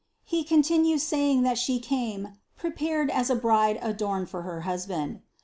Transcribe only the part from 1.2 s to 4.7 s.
that She came "prepared as a bride adorned for her